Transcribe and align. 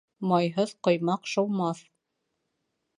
Майһыҙ 0.29 0.73
ҡоймаҡ 0.87 1.31
шыумаҫ. 1.35 1.85